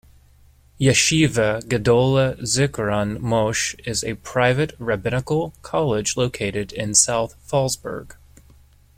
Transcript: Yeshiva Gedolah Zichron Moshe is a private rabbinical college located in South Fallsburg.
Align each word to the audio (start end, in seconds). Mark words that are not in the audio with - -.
Yeshiva 0.79 1.61
Gedolah 1.67 2.35
Zichron 2.39 3.19
Moshe 3.19 3.79
is 3.87 4.03
a 4.03 4.15
private 4.15 4.73
rabbinical 4.79 5.53
college 5.61 6.17
located 6.17 6.73
in 6.73 6.95
South 6.95 7.35
Fallsburg. 7.47 8.15